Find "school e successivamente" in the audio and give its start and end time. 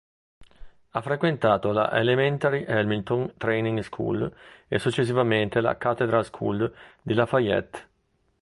3.81-5.61